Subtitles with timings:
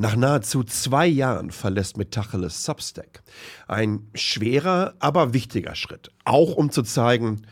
[0.00, 3.24] Nach nahezu zwei Jahren verlässt Metacheles Substack.
[3.66, 6.12] Ein schwerer, aber wichtiger Schritt.
[6.24, 7.42] Auch um zu zeigen,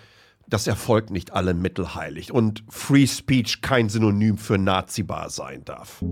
[0.46, 6.04] dass Erfolg nicht alle Mittel heiligt und Free Speech kein Synonym für Nazibar sein darf.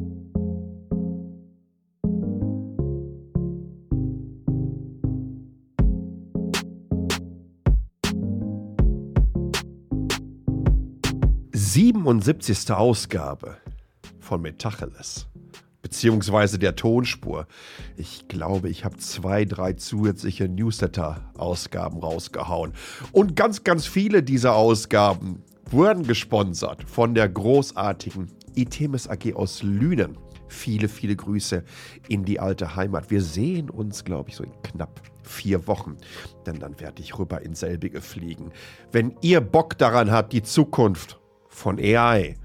[11.53, 13.57] Siebenundsiebzigste Ausgabe
[14.19, 15.29] von Metacheles
[15.85, 17.47] beziehungsweise der Tonspur.
[17.99, 22.73] Ich glaube, ich habe zwei, drei zusätzliche Newsletter-Ausgaben rausgehauen.
[23.13, 30.17] Und ganz, ganz viele dieser Ausgaben wurden gesponsert von der großartigen Itemis AG aus Lünen.
[30.49, 31.63] Viele, viele Grüße
[32.09, 33.11] in die alte Heimat.
[33.11, 35.99] Wir sehen uns, glaube ich, so in knapp vier Wochen,
[36.47, 38.53] denn dann werde ich rüber in selbige fliegen.
[38.91, 42.37] Wenn ihr Bock daran habt, die Zukunft von AI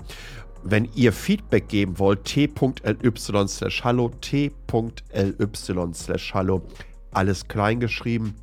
[0.63, 4.51] Wenn ihr Feedback geben wollt, t.ly slash hallo, t.ly
[5.93, 6.63] slash hallo,
[7.11, 8.33] alles klein geschrieben.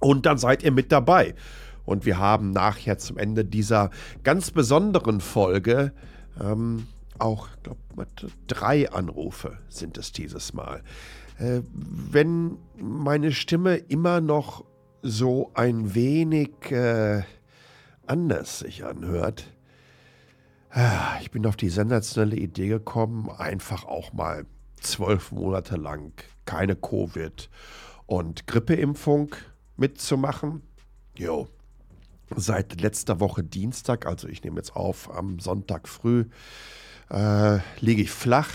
[0.00, 1.34] Und dann seid ihr mit dabei.
[1.84, 3.90] Und wir haben nachher zum Ende dieser
[4.22, 5.92] ganz besonderen Folge
[6.40, 6.86] ähm,
[7.20, 7.80] auch, glaube
[8.46, 10.82] drei Anrufe sind es dieses Mal.
[11.38, 14.64] Äh, wenn meine Stimme immer noch
[15.02, 17.22] so ein wenig äh,
[18.06, 19.44] anders sich anhört,
[20.74, 24.46] äh, ich bin auf die sensationelle Idee gekommen, einfach auch mal
[24.80, 26.12] zwölf Monate lang
[26.44, 27.50] keine Covid
[28.06, 29.34] und Grippeimpfung
[29.76, 30.62] mitzumachen.
[31.16, 31.48] Jo.
[32.36, 36.26] Seit letzter Woche Dienstag, also ich nehme jetzt auf am Sonntag früh,
[37.10, 38.50] äh, liege ich flach.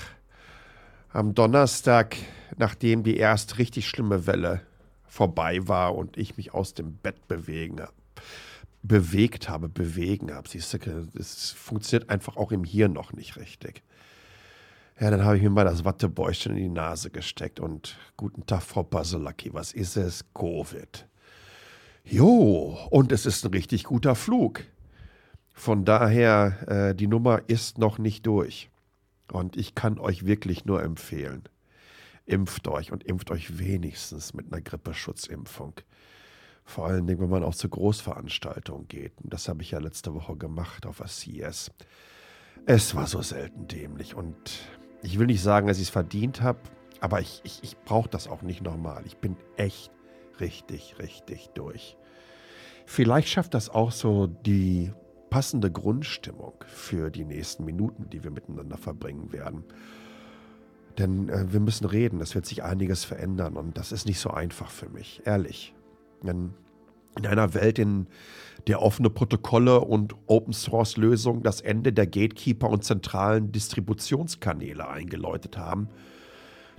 [1.12, 2.18] Am Donnerstag,
[2.58, 4.62] nachdem die erst richtig schlimme Welle
[5.06, 7.94] vorbei war und ich mich aus dem Bett bewegen habe,
[8.82, 10.50] bewegt habe, bewegen habe.
[10.50, 13.84] Siehst du, es funktioniert einfach auch im Hirn noch nicht richtig.
[15.00, 18.62] Ja, dann habe ich mir mal das Wattebäuschen in die Nase gesteckt und guten Tag,
[18.62, 20.26] Frau Baselacki, was ist es?
[20.34, 21.08] Covid.
[22.06, 24.64] Jo, und es ist ein richtig guter Flug.
[25.54, 28.70] Von daher, äh, die Nummer ist noch nicht durch.
[29.32, 31.44] Und ich kann euch wirklich nur empfehlen,
[32.26, 35.74] impft euch und impft euch wenigstens mit einer Grippeschutzimpfung.
[36.66, 39.14] Vor allen Dingen, wenn man auch zu Großveranstaltungen geht.
[39.22, 41.72] Und das habe ich ja letzte Woche gemacht auf der CS.
[42.66, 44.16] Es war so selten dämlich.
[44.16, 44.36] Und
[45.02, 46.60] ich will nicht sagen, dass ich es verdient habe,
[47.00, 49.04] aber ich, ich, ich brauche das auch nicht nochmal.
[49.06, 49.92] Ich bin echt
[50.40, 51.98] richtig, richtig durch.
[52.86, 54.92] Vielleicht schafft das auch so die
[55.34, 59.64] passende Grundstimmung für die nächsten Minuten, die wir miteinander verbringen werden.
[61.00, 64.30] Denn äh, wir müssen reden, es wird sich einiges verändern und das ist nicht so
[64.30, 65.74] einfach für mich, ehrlich.
[66.22, 66.54] Denn
[67.18, 68.06] in einer Welt, in
[68.68, 75.90] der offene Protokolle und Open-Source-Lösungen das Ende der Gatekeeper und zentralen Distributionskanäle eingeläutet haben,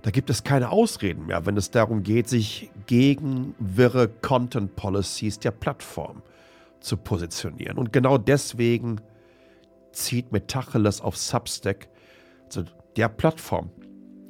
[0.03, 5.50] da gibt es keine Ausreden mehr, wenn es darum geht, sich gegen wirre Content-Policies der
[5.50, 6.22] Plattform
[6.84, 7.78] zu positionieren.
[7.78, 9.00] Und genau deswegen
[9.92, 11.88] zieht Metacheles auf Substack,
[12.46, 12.64] also
[12.96, 13.70] der Plattform,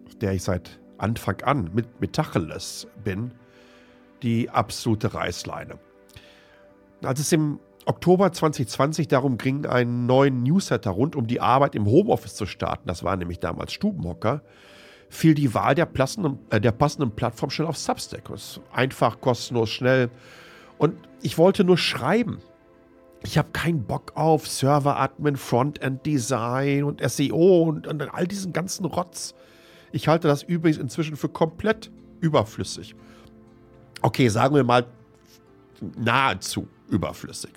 [0.07, 3.35] auf der ich seit Anfang an mit Metacheles bin,
[4.23, 5.79] die absolute Reißleine.
[7.03, 11.87] Als es im Oktober 2020 darum ging, einen neuen Newsletter rund um die Arbeit im
[11.87, 14.43] Homeoffice zu starten, das war nämlich damals Stubenhocker,
[15.11, 18.31] fiel die Wahl der, passenden, äh, der passenden Plattform schnell auf Substack.
[18.73, 20.11] Einfach, kostenlos, schnell
[20.85, 22.43] und ich wollte nur schreiben.
[23.23, 29.35] Ich habe keinen Bock auf Server-Admin, Frontend-Design und SEO und, und all diesen ganzen Rotz.
[29.93, 31.91] Ich halte das übrigens inzwischen für komplett
[32.21, 32.95] überflüssig.
[34.03, 34.85] Okay, sagen wir mal
[35.97, 37.53] nahezu überflüssig.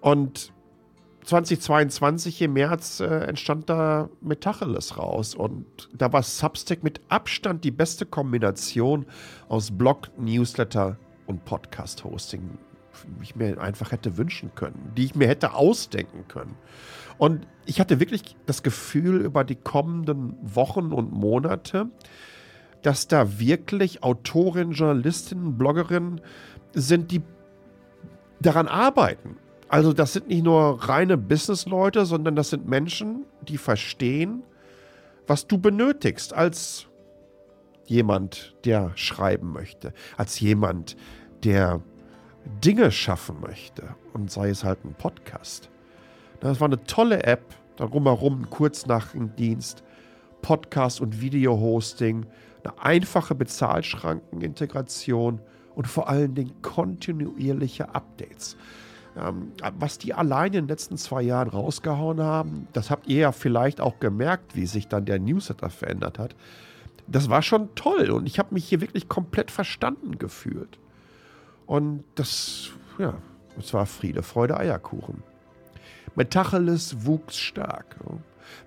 [0.00, 0.54] Und
[1.24, 7.70] 2022 im März äh, entstand da Metacheles raus und da war Substack mit Abstand die
[7.70, 9.04] beste Kombination
[9.48, 12.58] aus Blog, Newsletter, und Podcast-Hosting
[13.22, 16.56] ich mir einfach hätte wünschen können, die ich mir hätte ausdenken können.
[17.18, 21.88] Und ich hatte wirklich das Gefühl über die kommenden Wochen und Monate,
[22.82, 26.20] dass da wirklich Autorinnen, Journalistinnen, Bloggerinnen
[26.74, 27.22] sind, die
[28.40, 29.36] daran arbeiten.
[29.68, 34.42] Also das sind nicht nur reine Businessleute, sondern das sind Menschen, die verstehen,
[35.26, 36.86] was du benötigst als
[37.86, 40.96] jemand, der schreiben möchte, als jemand,
[41.42, 41.80] der
[42.64, 45.70] Dinge schaffen möchte und sei es halt ein Podcast.
[46.40, 49.82] Das war eine tolle App, darum herum kurz nach dem Dienst
[50.42, 52.26] Podcast- und Video-Hosting,
[52.62, 55.40] eine einfache Bezahlschrankenintegration
[55.74, 58.56] und vor allen Dingen kontinuierliche Updates.
[59.16, 63.32] Ähm, was die alleine in den letzten zwei Jahren rausgehauen haben, das habt ihr ja
[63.32, 66.34] vielleicht auch gemerkt, wie sich dann der Newsletter verändert hat.
[67.06, 70.78] Das war schon toll und ich habe mich hier wirklich komplett verstanden gefühlt.
[71.66, 73.14] Und das, ja,
[73.58, 75.22] es war Friede, Freude, Eierkuchen.
[76.14, 77.96] Metacheles wuchs stark.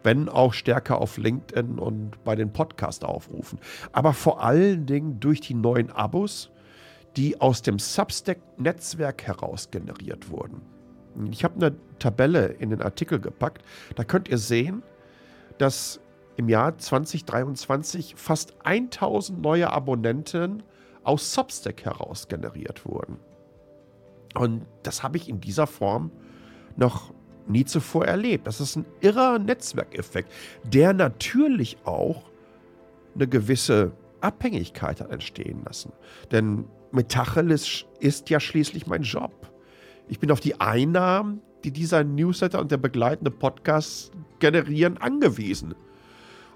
[0.03, 3.59] Wenn auch stärker auf LinkedIn und bei den Podcast-Aufrufen.
[3.91, 6.49] Aber vor allen Dingen durch die neuen Abos,
[7.15, 10.61] die aus dem Substack-Netzwerk heraus generiert wurden.
[11.31, 13.63] Ich habe eine Tabelle in den Artikel gepackt.
[13.95, 14.83] Da könnt ihr sehen,
[15.57, 15.99] dass
[16.37, 20.63] im Jahr 2023 fast 1000 neue Abonnenten
[21.03, 23.17] aus Substack heraus generiert wurden.
[24.35, 26.11] Und das habe ich in dieser Form
[26.75, 27.13] noch
[27.47, 28.45] nie zuvor erlebt.
[28.45, 30.31] Das ist ein irrer Netzwerkeffekt,
[30.63, 32.29] der natürlich auch
[33.15, 35.91] eine gewisse Abhängigkeit hat entstehen lassen.
[36.31, 39.51] Denn Metacheles ist ja schließlich mein Job.
[40.07, 45.73] Ich bin auf die Einnahmen, die dieser Newsletter und der begleitende Podcast generieren, angewiesen.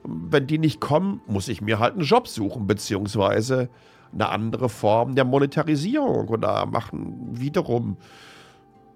[0.03, 3.69] Wenn die nicht kommen, muss ich mir halt einen Job suchen, beziehungsweise
[4.13, 7.97] eine andere Form der Monetarisierung oder machen wiederum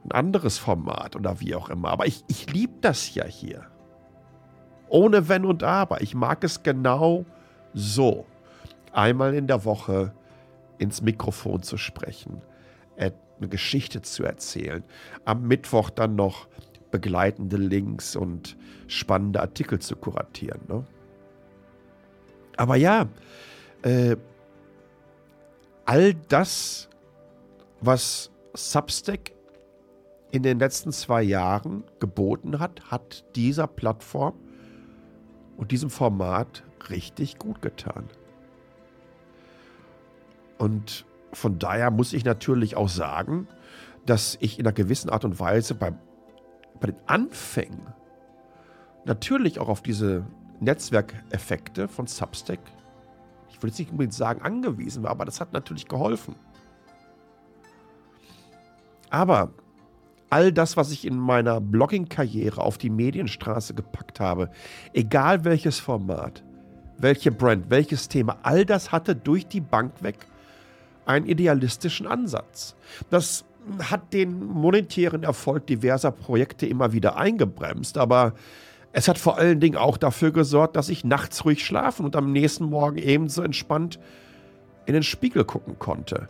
[0.05, 1.89] ein anderes Format oder wie auch immer.
[1.89, 3.67] Aber ich, ich liebe das ja hier.
[4.87, 6.01] Ohne Wenn und Aber.
[6.01, 7.25] Ich mag es genau
[7.73, 8.25] so.
[8.91, 10.13] Einmal in der Woche
[10.77, 12.41] ins Mikrofon zu sprechen,
[12.97, 14.83] eine Geschichte zu erzählen.
[15.25, 16.47] Am Mittwoch dann noch
[16.91, 18.55] begleitende Links und
[18.87, 20.61] spannende Artikel zu kuratieren.
[20.67, 20.85] Ne?
[22.57, 23.07] Aber ja,
[23.83, 24.15] äh,
[25.85, 26.89] all das,
[27.81, 29.33] was Substack
[30.31, 34.33] in den letzten zwei Jahren geboten hat, hat dieser Plattform
[35.57, 38.09] und diesem Format richtig gut getan.
[40.57, 43.47] Und von daher muss ich natürlich auch sagen,
[44.05, 45.97] dass ich in einer gewissen Art und Weise beim,
[46.79, 47.93] bei den Anfängen
[49.05, 50.25] natürlich auch auf diese
[50.59, 52.59] Netzwerkeffekte von Substack
[53.55, 56.35] ich will jetzt nicht unbedingt sagen angewiesen war, aber das hat natürlich geholfen.
[59.09, 59.51] Aber
[60.29, 64.49] all das, was ich in meiner Blogging-Karriere auf die Medienstraße gepackt habe,
[64.91, 66.43] egal welches Format,
[66.97, 70.27] welche Brand, welches Thema, all das hatte durch die Bank weg
[71.05, 72.75] einen idealistischen Ansatz.
[73.09, 73.45] Das
[73.79, 78.33] hat den monetären Erfolg diverser Projekte immer wieder eingebremst, aber
[78.97, 82.31] es hat vor allen Dingen auch dafür gesorgt, dass ich nachts ruhig schlafen und am
[82.31, 83.99] nächsten Morgen ebenso entspannt
[84.85, 86.29] in den Spiegel gucken konnte.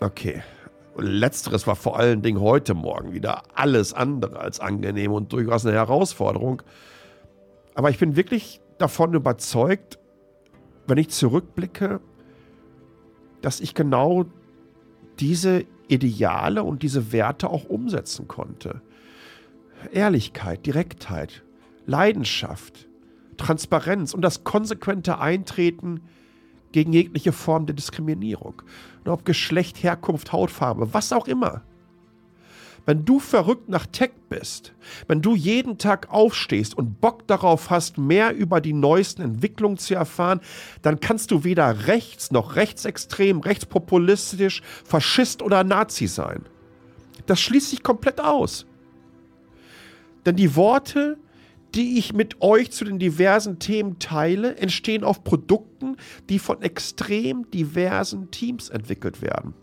[0.00, 0.42] Okay.
[0.96, 5.76] Letzteres war vor allen Dingen heute Morgen wieder alles andere als angenehm und durchaus eine
[5.76, 6.62] Herausforderung.
[7.74, 9.98] Aber ich bin wirklich davon überzeugt,
[10.86, 12.00] wenn ich zurückblicke,
[13.42, 14.24] dass ich genau
[15.18, 18.80] diese Ideale und diese Werte auch umsetzen konnte.
[19.92, 21.42] Ehrlichkeit, Direktheit,
[21.86, 22.88] Leidenschaft,
[23.36, 26.02] Transparenz und das konsequente Eintreten
[26.72, 28.62] gegen jegliche Form der Diskriminierung.
[29.04, 31.62] Und ob Geschlecht, Herkunft, Hautfarbe, was auch immer.
[32.86, 34.72] Wenn du verrückt nach Tech bist,
[35.06, 39.94] wenn du jeden Tag aufstehst und Bock darauf hast, mehr über die neuesten Entwicklungen zu
[39.94, 40.40] erfahren,
[40.82, 46.46] dann kannst du weder rechts noch rechtsextrem, rechtspopulistisch, Faschist oder Nazi sein.
[47.26, 48.66] Das schließt sich komplett aus.
[50.26, 51.16] Denn die Worte,
[51.74, 55.96] die ich mit euch zu den diversen Themen teile, entstehen auf Produkten,
[56.28, 59.54] die von extrem diversen Teams entwickelt werden.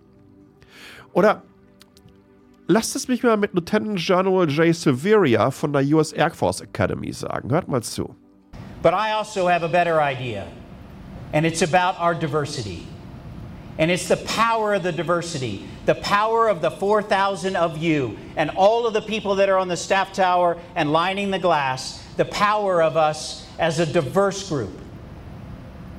[1.13, 1.43] Oder
[2.67, 7.11] lasst es mich mal mit Lieutenant General Jay Severia von der US Air Force Academy
[7.11, 7.51] sagen.
[7.51, 8.15] Hört mal zu.
[8.81, 10.45] But I also have a better idea.
[11.33, 12.87] And it's about our diversity.
[13.77, 18.49] And it's the power of the diversity, the power of the 4,000 of you, and
[18.51, 22.25] all of the people that are on the staff tower and lining the glass, the
[22.25, 24.81] power of us as a diverse group.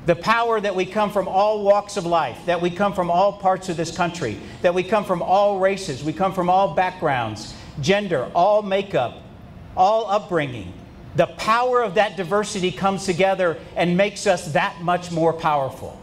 [0.05, 3.33] The power that we come from all walks of life, that we come from all
[3.33, 7.53] parts of this country, that we come from all races, we come from all backgrounds,
[7.79, 9.21] gender, all makeup,
[9.77, 10.73] all upbringing.
[11.15, 15.99] The power of that diversity comes together and makes us that much more powerful.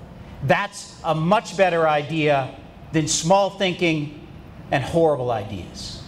[0.46, 2.50] That's a much better idea
[2.92, 4.10] than small thinking
[4.70, 6.02] and horrible ideas.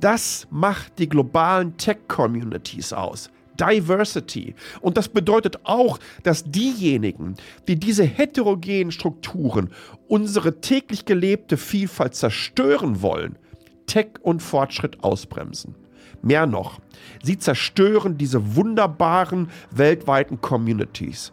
[0.00, 3.30] Das macht die globalen Tech-Communities aus.
[3.58, 4.54] Diversity.
[4.80, 7.36] Und das bedeutet auch, dass diejenigen,
[7.68, 9.70] die diese heterogenen Strukturen,
[10.08, 13.38] unsere täglich gelebte Vielfalt zerstören wollen,
[13.86, 15.74] Tech und Fortschritt ausbremsen.
[16.22, 16.80] Mehr noch,
[17.22, 21.32] sie zerstören diese wunderbaren weltweiten Communities.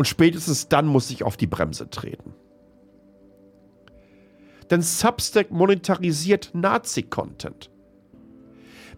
[0.00, 2.32] Und spätestens dann muss ich auf die Bremse treten.
[4.70, 7.68] Denn Substack monetarisiert Nazi-Content.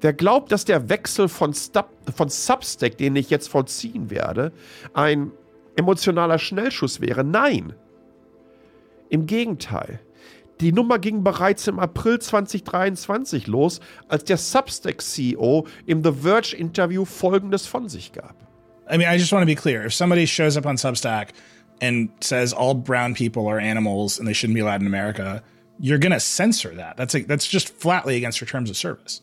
[0.01, 4.53] Wer glaubt, dass der Wechsel von, Stub, von Substack, den ich jetzt vollziehen werde,
[4.95, 5.33] ein
[5.75, 7.75] emotionaler Schnellschuss wäre, nein.
[9.09, 9.99] Im Gegenteil.
[10.61, 17.67] Die Nummer ging bereits im April 2023 los, als der Substack-CEO im The Verge-Interview Folgendes
[17.67, 18.52] von sich gab.
[18.93, 19.85] I mean, I just want to be clear.
[19.87, 21.31] If somebody shows up on Substack
[21.81, 25.43] and says all brown people are animals and they shouldn't be allowed in America,
[25.81, 26.97] you're going to censor that.
[26.97, 29.23] That's a, that's just flatly against your terms of service.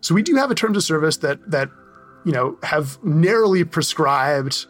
[0.00, 1.70] So we do have a terms of service that that
[2.24, 4.66] you know have narrowly prescribed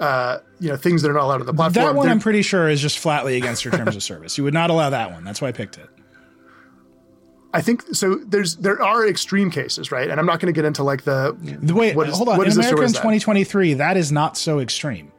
[0.00, 1.84] uh, you know things that are not allowed on the platform.
[1.86, 4.36] That one They're- I'm pretty sure is just flatly against your terms of service.
[4.36, 5.22] You would not allow that one.
[5.22, 5.88] That's why I picked it.
[7.54, 8.16] I think so.
[8.16, 10.10] There's there are extreme cases, right?
[10.10, 12.36] And I'm not going to get into like the The way, what is- hold on.
[12.36, 12.98] what In America in is that?
[12.98, 15.12] 2023, that is not so extreme.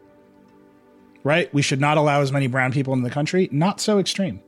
[1.23, 1.51] Right?
[1.53, 3.49] We should not allow as many brown people in the country.
[3.51, 4.41] Not so extreme.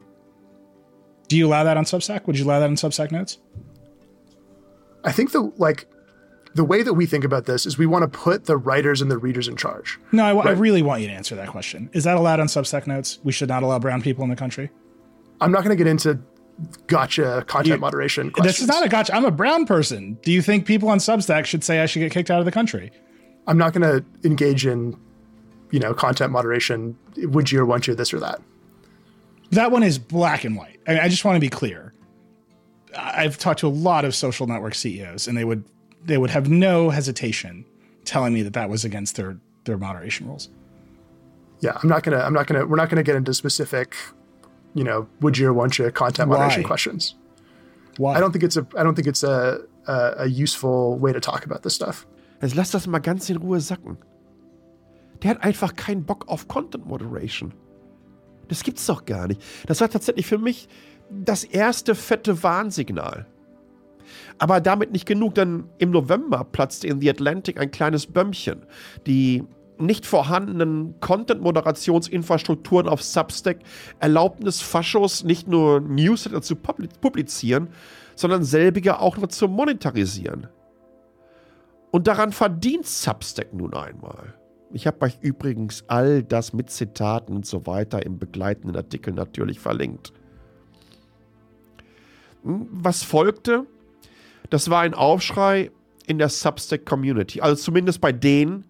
[1.27, 2.27] Do you allow that on Substack?
[2.27, 3.39] Would you allow that on Substack notes?
[5.03, 5.87] I think the like
[6.55, 9.09] the way that we think about this is we want to put the writers and
[9.09, 9.97] the readers in charge.
[10.11, 11.89] No, I, I really want you to answer that question.
[11.93, 13.19] Is that allowed on Substack notes?
[13.23, 14.69] We should not allow brown people in the country.
[15.39, 16.19] I'm not going to get into
[16.87, 18.31] gotcha content You- moderation.
[18.41, 19.15] This is not a gotcha.
[19.15, 20.17] I'm a brown person.
[20.23, 22.51] Do you think people on Substack should say I should get kicked out of the
[22.51, 22.91] country?
[23.47, 24.97] I'm not going to engage in
[25.71, 26.97] you know content moderation.
[27.17, 28.41] Would you or want you this or that?
[29.51, 30.79] That one is black and white.
[30.87, 31.93] I, I just want to be clear.
[32.97, 35.63] I've talked to a lot of social network CEOs, and they would
[36.03, 37.65] they would have no hesitation
[38.05, 40.49] telling me that that was against their their moderation rules.
[41.59, 42.19] Yeah, I'm not gonna.
[42.19, 42.65] I'm not gonna.
[42.65, 43.95] We're not gonna get into specific,
[44.73, 46.67] you know, would you or want you content moderation Why?
[46.67, 47.15] questions.
[47.97, 48.15] Why?
[48.15, 48.65] I don't think it's a.
[48.75, 52.05] I don't think it's a, a a useful way to talk about this stuff.
[52.41, 53.97] Jetzt lass das mal ganz in Ruhe sacken.
[55.23, 57.53] Der hat einfach keinen Bock auf Content Moderation.
[58.47, 59.41] Das gibt's doch gar nicht.
[59.65, 60.67] Das war tatsächlich für mich
[61.09, 63.25] das erste fette Warnsignal.
[64.37, 68.65] Aber damit nicht genug, denn im November platzte in The Atlantic ein kleines Bömmchen.
[69.05, 69.43] Die
[69.79, 73.59] nicht vorhandenen Content-Moderationsinfrastrukturen auf Substack
[73.99, 77.69] erlaubten es Faschos nicht nur Newsletter zu publi- publizieren,
[78.15, 80.47] sondern selbige auch noch zu monetarisieren.
[81.91, 84.33] Und daran verdient Substack nun einmal.
[84.73, 89.59] Ich habe euch übrigens all das mit Zitaten und so weiter im begleitenden Artikel natürlich
[89.59, 90.11] verlinkt.
[92.43, 93.65] Hm, Was folgte?
[94.49, 95.71] Das war ein Aufschrei
[96.05, 98.65] in der Substack-Community, also zumindest bei denen,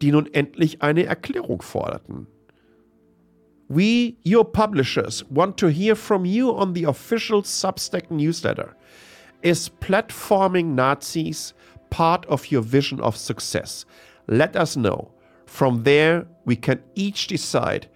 [0.00, 2.26] die nun endlich eine Erklärung forderten.
[3.68, 8.74] We, your publishers, want to hear from you on the official Substack newsletter.
[9.42, 11.52] Is platforming Nazis
[11.90, 13.84] part of your vision of success?
[14.26, 15.12] Let us know.
[15.46, 17.88] From there, we can each decide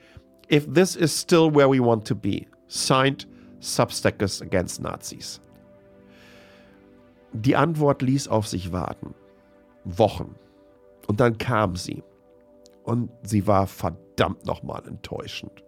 [0.49, 2.47] if this is still where we want to be.
[2.69, 3.27] Signed,
[3.61, 5.41] Substackers Against Nazis.
[7.33, 9.15] Die Antwort ließ auf sich warten.
[9.85, 10.35] Wochen.
[11.07, 12.03] Und dann kam sie.
[12.85, 15.63] Und sie war verdammt nochmal enttäuschend.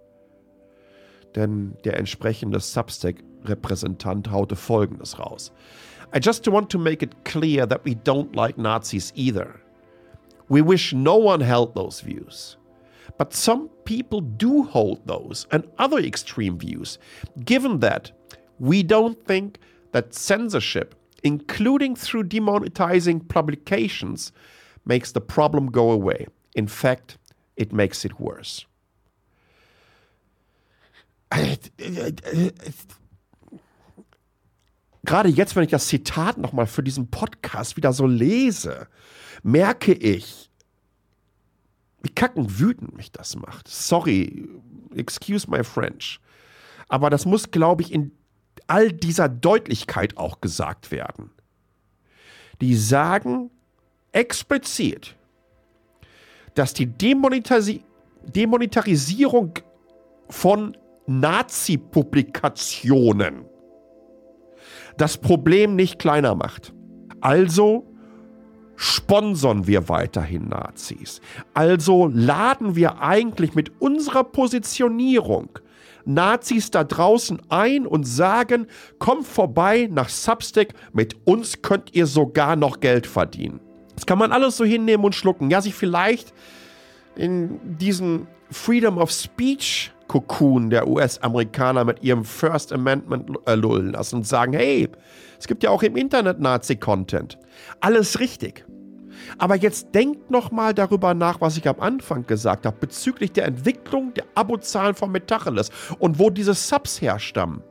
[1.35, 5.53] Denn der entsprechende Substack-Repräsentant haute Folgendes raus.
[6.15, 9.61] I just want to make it clear that we don't like Nazis either.
[10.49, 12.57] We wish no one held those views.
[13.19, 16.99] But some people do hold those and other extreme views,
[17.45, 18.13] given that
[18.59, 19.59] we don't think
[19.93, 24.33] that censorship, including through demonetizing publications,
[24.85, 26.27] makes the problem go away.
[26.55, 27.19] In fact,
[27.57, 28.67] it makes it worse.
[35.05, 38.89] Gerade jetzt, wenn ich das Zitat nochmal für diesen Podcast wieder so lese,
[39.43, 40.51] merke ich,
[42.03, 43.69] wie kacken wütend mich das macht.
[43.69, 44.49] Sorry,
[44.95, 46.21] excuse my French.
[46.89, 48.13] Aber das muss, glaube ich, in
[48.67, 51.31] all dieser Deutlichkeit auch gesagt werden.
[52.61, 53.51] Die sagen
[54.15, 55.15] explizit,
[56.55, 57.85] dass die Demonetari
[58.27, 59.59] Demonetarisierung
[60.31, 60.75] von
[61.07, 63.45] Nazi-Publikationen
[64.97, 66.73] das Problem nicht kleiner macht.
[67.21, 67.85] Also
[68.77, 71.21] sponsern wir weiterhin Nazis.
[71.53, 75.51] Also laden wir eigentlich mit unserer Positionierung
[76.07, 78.67] Nazis da draußen ein und sagen,
[78.99, 83.61] kommt vorbei nach Substack, mit uns könnt ihr sogar noch Geld verdienen.
[83.95, 85.51] Das kann man alles so hinnehmen und schlucken.
[85.51, 86.33] Ja, sich vielleicht
[87.17, 94.17] in diesen Freedom of Speech Cocoon der US-Amerikaner mit ihrem First Amendment äh, lullen lassen
[94.17, 94.89] und sagen, hey,
[95.39, 97.39] es gibt ja auch im Internet Nazi-Content.
[97.81, 98.65] Alles richtig.
[99.39, 103.47] Aber jetzt denkt noch mal darüber nach, was ich am Anfang gesagt habe, bezüglich der
[103.47, 107.63] Entwicklung der Abozahlen von Metacheles und wo diese Subs herstammen.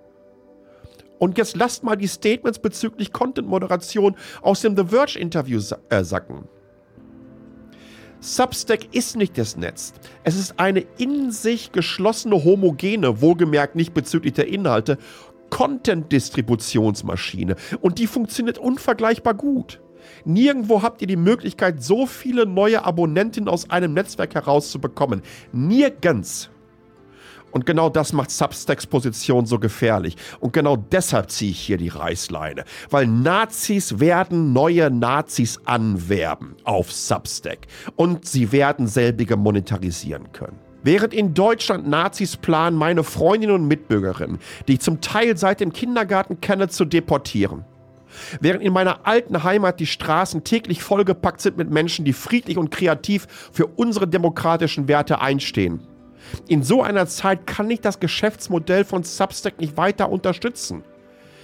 [1.24, 6.50] Und jetzt lasst mal die Statements bezüglich Content-Moderation aus dem The Verge-Interview äh, sacken.
[8.20, 9.94] Substack ist nicht das Netz.
[10.25, 14.98] Es ist eine in sich geschlossene, homogene, wohlgemerkt nicht bezüglich der Inhalte,
[15.50, 17.56] Content-Distributionsmaschine.
[17.80, 19.80] Und die funktioniert unvergleichbar gut.
[20.25, 25.22] Nirgendwo habt ihr die Möglichkeit, so viele neue Abonnentinnen aus einem Netzwerk herauszubekommen.
[25.53, 26.50] Nirgends.
[27.53, 30.17] Und genau das macht Substacks Position so gefährlich.
[30.39, 32.65] Und genau deshalb ziehe ich hier die Reißleine.
[32.89, 37.60] Weil Nazis werden neue Nazis anwerben auf Substack.
[37.95, 40.60] Und sie werden selbige monetarisieren können.
[40.81, 45.72] Während in Deutschland Nazis planen, meine Freundinnen und Mitbürgerinnen, die ich zum Teil seit dem
[45.72, 47.63] Kindergarten kenne, zu deportieren.
[48.41, 52.72] Während in meiner alten Heimat die Straßen täglich vollgepackt sind mit Menschen, die friedlich und
[52.72, 55.88] kreativ für unsere demokratischen Werte einstehen
[56.48, 60.84] in so einer Zeit kann ich das Geschäftsmodell von Substack nicht weiter unterstützen.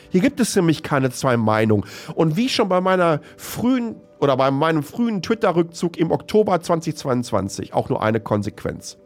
[0.09, 1.85] Hier gibt es nämlich keine zwei Meinungen.
[2.15, 7.89] Und wie schon bei meiner frühen oder bei meinem frühen Twitter-Rückzug im Oktober 2022 auch
[7.89, 8.97] nur eine Konsequenz.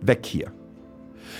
[0.00, 0.52] Weg hier.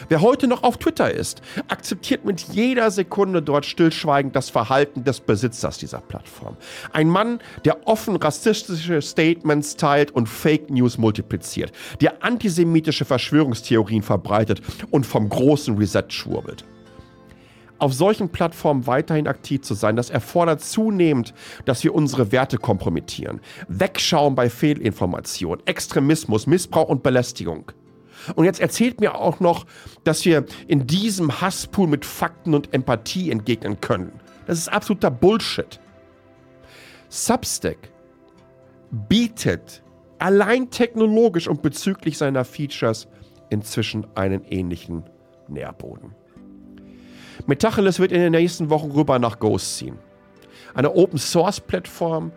[0.08, 5.20] Wer heute noch auf Twitter ist, akzeptiert mit jeder Sekunde dort stillschweigend das Verhalten des
[5.20, 6.56] Besitzers dieser Plattform.
[6.92, 14.60] Ein Mann, der offen rassistische Statements teilt und Fake News multipliziert, der antisemitische Verschwörungstheorien verbreitet
[14.90, 16.64] und vom großen Reset schwurbelt
[17.82, 21.34] auf solchen Plattformen weiterhin aktiv zu sein, das erfordert zunehmend,
[21.64, 23.40] dass wir unsere Werte kompromittieren.
[23.66, 27.72] Wegschauen bei Fehlinformation, Extremismus, Missbrauch und Belästigung.
[28.34, 29.66] Und jetzt erzählt mir auch noch,
[30.04, 34.12] dass wir in diesem Hasspool mit Fakten und Empathie entgegnen können.
[34.46, 35.80] Das ist absoluter Bullshit.
[37.08, 37.90] Substack
[38.90, 39.82] bietet
[40.18, 43.08] allein technologisch und bezüglich seiner Features
[43.50, 45.04] inzwischen einen ähnlichen
[45.48, 46.14] Nährboden.
[47.46, 49.98] Metacheles wird in den nächsten Wochen rüber nach Ghost ziehen.
[50.74, 52.32] Eine Open-Source-Plattform,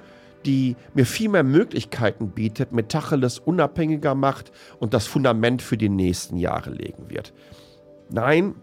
[0.46, 6.38] die mir viel mehr Möglichkeiten bietet, Metacheles unabhängiger macht und das Fundament für die nächsten
[6.38, 7.34] Jahre legen wird.
[8.10, 8.56] Nein,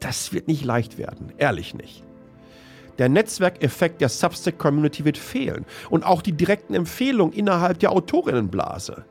[0.00, 2.02] das wird nicht leicht werden, ehrlich nicht.
[2.98, 9.04] Der Netzwerkeffekt der Substack-Community wird fehlen und auch die direkten Empfehlungen innerhalb der Autorinnenblase.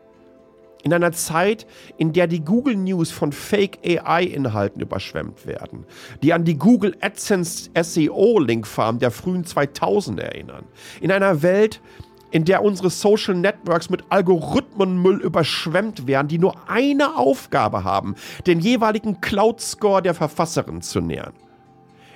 [0.85, 1.65] In einer Zeit,
[1.97, 5.83] in der die Google News von Fake AI-Inhalten überschwemmt werden,
[6.21, 10.63] die an die Google AdSense SEO-Linkfarm der frühen 2000 erinnern.
[11.01, 11.81] In einer Welt,
[12.29, 18.13] in der unsere Social Networks mit Algorithmenmüll überschwemmt werden, die nur eine Aufgabe haben,
[18.45, 21.33] den jeweiligen Cloud-Score der Verfasserin zu nähern.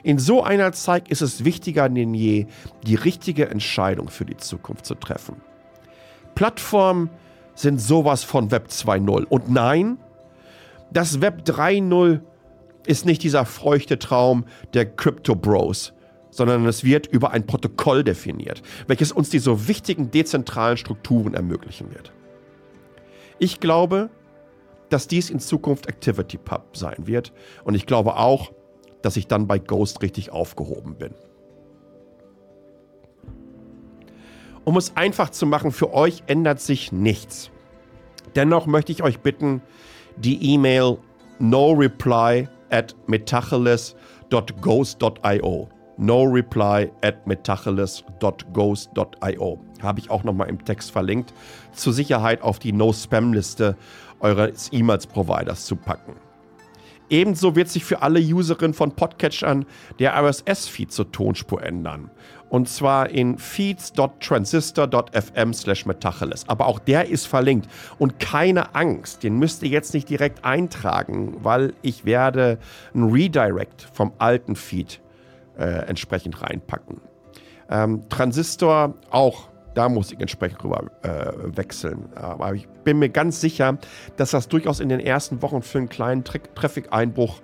[0.04, 2.46] In so einer Zeit ist es wichtiger denn je,
[2.86, 5.38] die richtige Entscheidung für die Zukunft zu treffen.
[6.36, 7.10] Plattformen,
[7.60, 9.26] sind sowas von Web 2.0.
[9.26, 9.98] Und nein,
[10.92, 12.22] das Web 3.0
[12.86, 15.94] ist nicht dieser feuchte Traum der Crypto Bros,
[16.30, 21.94] sondern es wird über ein Protokoll definiert, welches uns die so wichtigen dezentralen Strukturen ermöglichen
[21.94, 22.14] wird.
[23.40, 24.10] Ich glaube,
[24.88, 27.34] dass dies in Zukunft ActivityPub sein wird
[27.66, 28.54] und ich glaube auch,
[29.02, 31.14] dass ich dann bei Ghost richtig aufgehoben bin.
[34.70, 37.50] Um es einfach zu machen, für euch ändert sich nichts.
[38.36, 39.64] Dennoch möchte ich euch bitten,
[40.16, 41.00] die E-Mail
[41.40, 51.34] no reply at metacheles.ghost.io no reply at metacheles.ghost.io habe ich auch nochmal im Text verlinkt,
[51.74, 53.76] zur Sicherheit auf die No-Spam-Liste
[54.20, 56.14] eures E-Mails-Providers zu packen.
[57.10, 59.66] Ebenso wird sich für alle Userinnen von Podcatchern
[59.98, 62.12] der RSS-Feed zur Tonspur ändern.
[62.50, 66.50] Und zwar in feeds.transistor.fm slash metacheles.
[66.50, 67.70] Aber auch der ist verlinkt.
[67.98, 72.58] Und keine Angst, den müsst ihr jetzt nicht direkt eintragen, weil ich werde
[72.94, 75.00] ein Redirect vom alten Feed
[75.58, 77.00] äh, entsprechend reinpacken.
[77.70, 82.10] Ähm, Transistor auch da muss ich entsprechend rüber äh, wechseln.
[82.16, 83.78] Aber ich bin mir ganz sicher,
[84.18, 87.40] dass das durchaus in den ersten Wochen für einen kleinen Traffic-Einbruch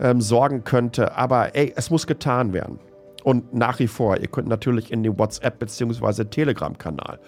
[0.00, 1.16] ähm, sorgen könnte.
[1.16, 2.80] Aber ey, es muss getan werden.
[3.26, 6.26] Und nach wie vor, ihr könnt natürlich in den WhatsApp- bzw.
[6.26, 7.18] Telegram-Kanal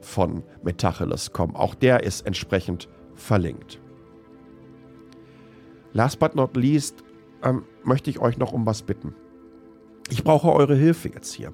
[0.00, 1.56] von Metacheles kommen.
[1.56, 3.80] Auch der ist entsprechend verlinkt.
[5.92, 7.02] Last but not least
[7.42, 9.16] ähm, möchte ich euch noch um was bitten.
[10.10, 11.52] Ich brauche eure Hilfe jetzt hier.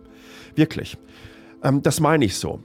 [0.55, 0.99] Wirklich.
[1.63, 2.61] Ähm, das meine ich so.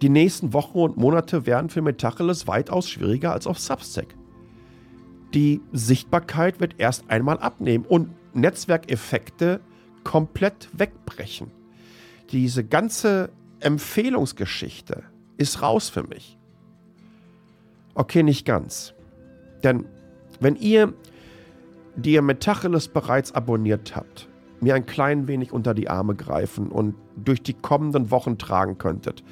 [0.00, 4.14] Die nächsten Wochen und Monate werden für Metacheles weitaus schwieriger als auf Substack.
[5.34, 9.60] die Sichtbarkeit wird erst einmal abnehmen und Netzwerkeffekte
[10.04, 11.50] komplett wegbrechen.
[12.30, 15.02] Diese ganze Empfehlungsgeschichte
[15.36, 16.38] ist raus für mich.
[17.94, 18.94] Okay, nicht ganz.
[19.62, 19.86] Denn
[20.40, 20.92] wenn ihr,
[21.96, 24.28] die ihr Metacheles bereits abonniert habt,
[24.60, 29.22] mir ein klein wenig unter die Arme greifen und durch die kommenden Wochen tragen könntet,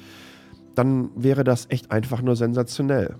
[0.75, 3.15] dann wäre das echt einfach nur sensationell.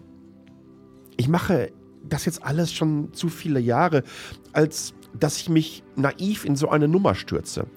[1.18, 1.72] Ich mache
[2.08, 4.04] das jetzt alles schon zu viele Jahre,
[4.52, 7.68] als dass ich mich naiv in so eine Nummer stürze.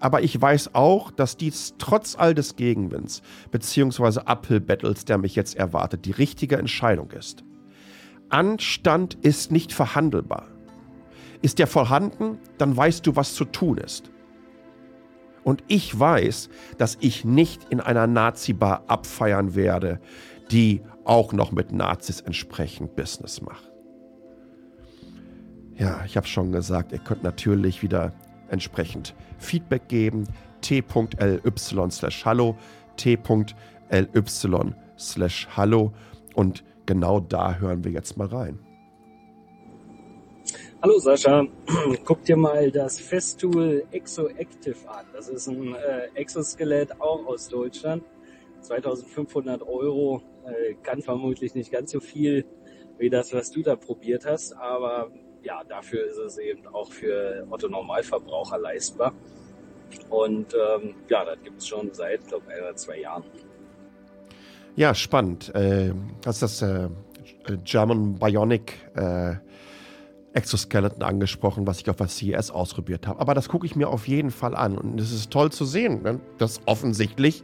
[0.00, 4.20] Aber ich weiß auch, dass dies trotz all des Gegenwinds bzw.
[4.26, 7.44] Uphill-Battles, der mich jetzt erwartet, die richtige Entscheidung ist.
[8.28, 10.46] Anstand ist nicht verhandelbar.
[11.42, 14.10] Ist der vorhanden, dann weißt du, was zu tun ist.
[15.44, 20.00] Und ich weiß, dass ich nicht in einer Nazi-Bar abfeiern werde,
[20.50, 23.77] die auch noch mit Nazis entsprechend Business macht.
[25.78, 28.12] Ja, ich habe schon gesagt, ihr könnt natürlich wieder
[28.48, 30.24] entsprechend Feedback geben.
[30.60, 30.90] t.ly
[31.90, 32.56] slash hallo,
[32.96, 35.92] t.ly slash hallo
[36.34, 38.58] und genau da hören wir jetzt mal rein.
[40.82, 41.44] Hallo Sascha,
[42.04, 45.06] guck dir mal das Festool Exoactive an.
[45.12, 48.02] Das ist ein äh, Exoskelett auch aus Deutschland.
[48.62, 52.44] 2500 Euro, äh, kann vermutlich nicht ganz so viel
[52.98, 55.12] wie das, was du da probiert hast, aber
[55.48, 59.14] ja, dafür ist es eben auch für Otto Normalverbraucher leistbar.
[60.10, 63.24] Und ähm, ja, das gibt es schon seit, glaube ich, ein oder zwei Jahren.
[64.76, 65.54] Ja, spannend.
[65.54, 65.94] Äh,
[66.26, 66.90] hast das äh,
[67.64, 69.36] German Bionic äh,
[70.34, 73.18] Exoskeleton angesprochen, was ich auf der CES ausprobiert habe.
[73.18, 74.76] Aber das gucke ich mir auf jeden Fall an.
[74.76, 76.20] Und es ist toll zu sehen, ne?
[76.36, 77.42] dass offensichtlich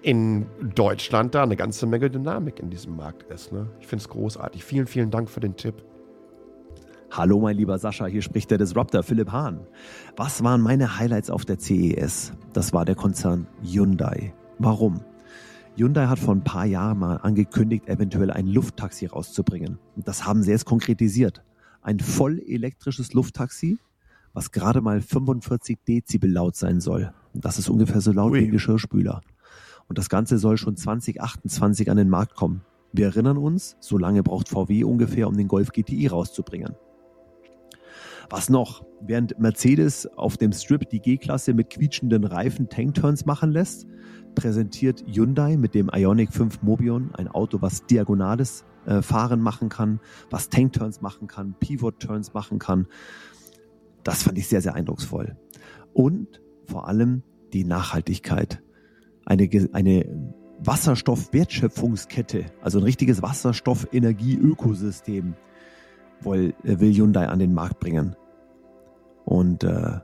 [0.00, 3.52] in Deutschland da eine ganze Menge Dynamik in diesem Markt ist.
[3.52, 3.68] Ne?
[3.80, 4.64] Ich finde es großartig.
[4.64, 5.84] Vielen, vielen Dank für den Tipp.
[7.16, 9.66] Hallo mein lieber Sascha, hier spricht der Disruptor Philipp Hahn.
[10.18, 12.34] Was waren meine Highlights auf der CES?
[12.52, 14.34] Das war der Konzern Hyundai.
[14.58, 15.00] Warum?
[15.76, 19.78] Hyundai hat vor ein paar Jahren mal angekündigt, eventuell ein Lufttaxi rauszubringen.
[19.96, 21.42] Und das haben sie jetzt konkretisiert.
[21.80, 23.78] Ein voll elektrisches Lufttaxi,
[24.34, 27.14] was gerade mal 45 Dezibel laut sein soll.
[27.32, 28.40] Das ist ungefähr so laut Ui.
[28.40, 29.22] wie ein Geschirrspüler.
[29.88, 32.60] Und das Ganze soll schon 2028 an den Markt kommen.
[32.92, 36.74] Wir erinnern uns, so lange braucht VW ungefähr, um den Golf GTI rauszubringen.
[38.30, 38.84] Was noch?
[39.00, 43.86] Während Mercedes auf dem Strip die G-Klasse mit quietschenden Reifen Tankturns machen lässt,
[44.34, 50.00] präsentiert Hyundai mit dem Ioniq 5 Mobion ein Auto, was diagonales äh, Fahren machen kann,
[50.30, 52.88] was Tankturns machen kann, Pivot-Turns machen kann.
[54.02, 55.36] Das fand ich sehr, sehr eindrucksvoll.
[55.92, 58.60] Und vor allem die Nachhaltigkeit.
[59.24, 65.34] Eine, eine Wasserstoffwertschöpfungskette, also ein richtiges Wasserstoffenergie-Ökosystem
[66.20, 68.16] will, äh, will Hyundai an den Markt bringen.
[69.24, 69.98] Und äh,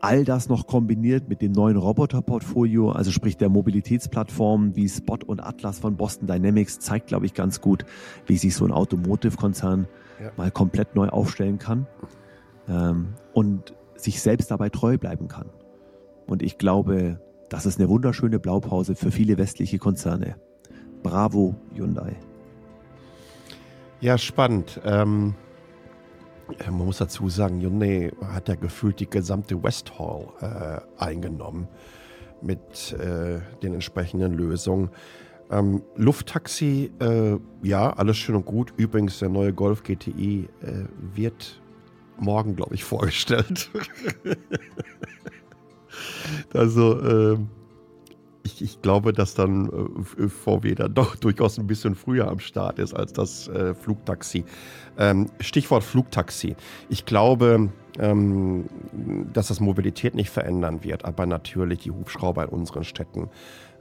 [0.00, 5.40] all das noch kombiniert mit dem neuen Roboter-Portfolio, also sprich der Mobilitätsplattform wie Spot und
[5.40, 7.84] Atlas von Boston Dynamics, zeigt, glaube ich, ganz gut,
[8.26, 9.86] wie sich so ein Automotive-Konzern
[10.20, 10.32] ja.
[10.36, 11.86] mal komplett neu aufstellen kann
[12.68, 15.50] ähm, und sich selbst dabei treu bleiben kann.
[16.26, 20.36] Und ich glaube, das ist eine wunderschöne Blaupause für viele westliche Konzerne.
[21.02, 22.16] Bravo, Hyundai.
[24.02, 24.80] Ja, spannend.
[24.84, 25.36] Ähm,
[26.66, 31.68] man muss dazu sagen, Hyundai hat ja gefühlt die gesamte West Hall äh, eingenommen
[32.40, 34.90] mit äh, den entsprechenden Lösungen.
[35.52, 38.74] Ähm, Lufttaxi, äh, ja, alles schön und gut.
[38.76, 40.72] Übrigens, der neue Golf GTI äh,
[41.14, 41.62] wird
[42.18, 43.70] morgen, glaube ich, vorgestellt.
[46.52, 47.48] also, ähm,
[48.44, 49.68] ich, ich, glaube, dass dann
[50.18, 54.44] äh, VW dann doch durchaus ein bisschen früher am Start ist als das äh, Flugtaxi.
[54.98, 56.56] Ähm, Stichwort Flugtaxi.
[56.88, 58.66] Ich glaube, ähm,
[59.32, 63.28] dass das Mobilität nicht verändern wird, aber natürlich die Hubschrauber in unseren Städten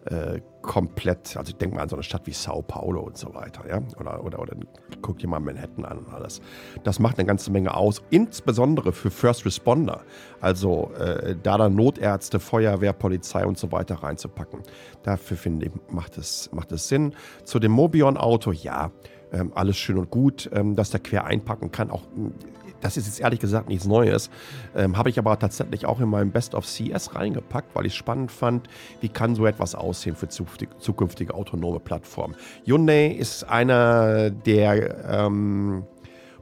[0.05, 3.33] äh, komplett, also ich denke mal an so eine Stadt wie Sao Paulo und so
[3.33, 4.55] weiter, ja, oder, oder, oder
[5.01, 6.41] guck dir mal Manhattan an und alles.
[6.83, 10.01] Das macht eine ganze Menge aus, insbesondere für First Responder,
[10.39, 14.61] also äh, da dann Notärzte, Feuerwehr, Polizei und so weiter reinzupacken.
[15.03, 17.13] Dafür finde ich, macht es, macht es Sinn.
[17.43, 18.91] Zu dem Mobion-Auto, ja,
[19.31, 22.03] ähm, alles schön und gut, ähm, dass der quer einpacken kann, auch
[22.81, 24.29] das ist jetzt ehrlich gesagt nichts Neues.
[24.75, 28.31] Ähm, Habe ich aber tatsächlich auch in meinem Best of CS reingepackt, weil ich spannend
[28.31, 28.67] fand,
[28.99, 32.35] wie kann so etwas aussehen für zukünftige, zukünftige autonome Plattformen.
[32.65, 35.83] Hyundai ist einer der ähm,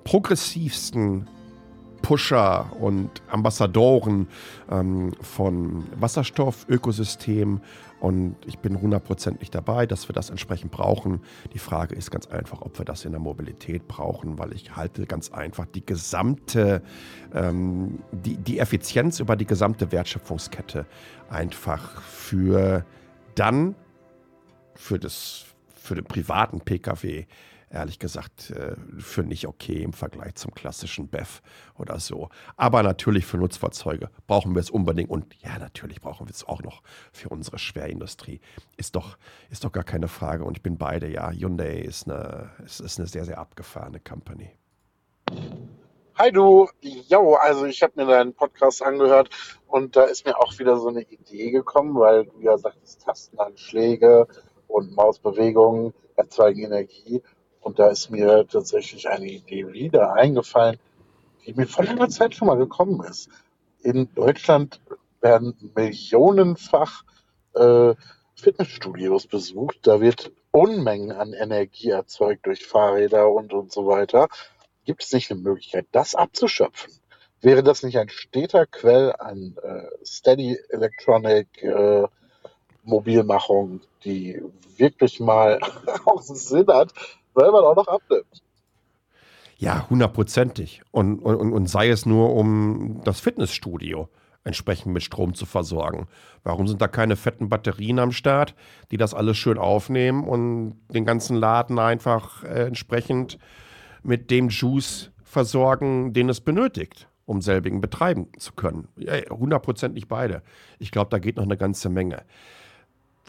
[0.03, 1.27] progressivsten
[2.01, 4.27] Pusher und Ambassadoren
[4.71, 7.61] ähm, von Wasserstoff, Ökosystem
[7.99, 11.21] Und ich bin hundertprozentig dabei, dass wir das entsprechend brauchen.
[11.53, 15.05] Die Frage ist ganz einfach, ob wir das in der Mobilität brauchen, weil ich halte
[15.05, 16.81] ganz einfach die gesamte,
[17.33, 20.85] ähm, die, die Effizienz über die gesamte Wertschöpfungskette
[21.29, 22.85] einfach für
[23.35, 23.75] dann,
[24.75, 27.25] für, das, für den privaten Pkw
[27.69, 31.41] ehrlich gesagt äh, für nicht okay im Vergleich zum klassischen BEF
[31.77, 32.29] oder so.
[32.57, 36.61] Aber natürlich für Nutzfahrzeuge brauchen wir es unbedingt und ja, natürlich brauchen wir es auch
[36.61, 38.39] noch für unsere Schwerindustrie.
[38.77, 39.17] Ist doch,
[39.49, 41.31] ist doch gar keine Frage und ich bin beide, ja.
[41.31, 44.51] Hyundai ist eine, ist, ist eine sehr, sehr abgefahrene Company.
[46.15, 49.29] Hi du, jo, also ich habe mir deinen Podcast angehört
[49.67, 54.27] und da ist mir auch wieder so eine Idee gekommen, weil du ja sagtest, Tastenanschläge
[54.67, 57.21] und Mausbewegungen erzeugen Energie.
[57.61, 60.79] Und da ist mir tatsächlich eine Idee wieder eingefallen,
[61.45, 63.29] die mir vor langer Zeit schon mal gekommen ist.
[63.81, 64.81] In Deutschland
[65.21, 67.03] werden millionenfach
[67.55, 67.93] äh,
[68.35, 69.79] Fitnessstudios besucht.
[69.83, 74.29] Da wird Unmengen an Energie erzeugt durch Fahrräder und, und so weiter.
[74.85, 76.93] Gibt es nicht eine Möglichkeit, das abzuschöpfen?
[77.41, 82.07] Wäre das nicht ein steter Quell an äh, Steady Electronic äh,
[82.83, 84.41] Mobilmachung, die
[84.77, 85.59] wirklich mal
[86.05, 86.93] auch Sinn hat,
[87.45, 88.43] man auch noch abnimmt.
[89.57, 90.81] Ja, hundertprozentig.
[90.91, 94.07] Und, und, und sei es nur, um das Fitnessstudio
[94.45, 96.07] entsprechend mit Strom zu versorgen.
[96.43, 98.55] Warum sind da keine fetten Batterien am Start,
[98.89, 103.37] die das alles schön aufnehmen und den ganzen Laden einfach äh, entsprechend
[104.01, 108.87] mit dem Juice versorgen, den es benötigt, um selbigen betreiben zu können?
[109.29, 110.41] Hundertprozentig beide.
[110.79, 112.23] Ich glaube, da geht noch eine ganze Menge.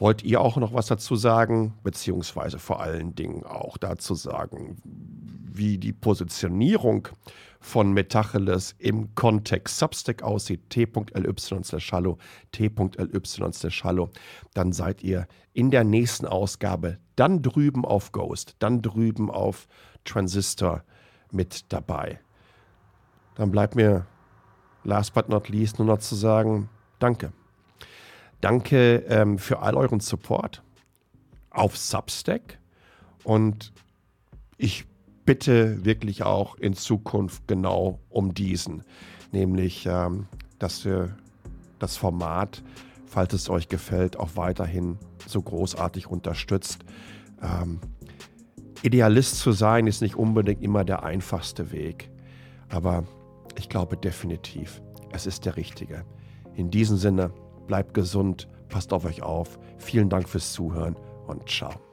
[0.01, 5.77] Wollt ihr auch noch was dazu sagen, beziehungsweise vor allen Dingen auch dazu sagen, wie
[5.77, 7.09] die Positionierung
[7.61, 12.17] von Metacheles im Kontext Substack aussieht, t.ly slash hallo,
[12.51, 14.09] t.ly slash hallo,
[14.55, 19.69] dann seid ihr in der nächsten Ausgabe dann drüben auf Ghost, dann drüben auf
[20.05, 20.83] Transistor
[21.31, 22.21] mit dabei.
[23.35, 24.07] Dann bleibt mir
[24.83, 27.35] last but not least nur noch zu sagen, danke.
[28.41, 30.63] Danke ähm, für all euren Support
[31.51, 32.59] auf Substack
[33.25, 33.73] und
[34.57, 34.87] ich
[35.27, 38.83] bitte wirklich auch in Zukunft genau um diesen,
[39.33, 40.27] nämlich ähm,
[40.59, 41.17] dass wir
[41.79, 42.63] das Format,
[43.07, 46.85] falls es euch gefällt, auch weiterhin so großartig unterstützt.
[47.43, 47.81] Ähm,
[48.83, 52.11] Idealist zu sein ist nicht unbedingt immer der einfachste Weg,
[52.69, 53.05] aber
[53.59, 54.81] ich glaube definitiv,
[55.13, 56.05] es ist der richtige.
[56.55, 57.33] In diesem Sinne,
[57.71, 59.61] bleibt gesund, passt auf euch auf.
[59.79, 60.97] Vielen Dank fürs Zuhören
[61.29, 61.90] und ciao.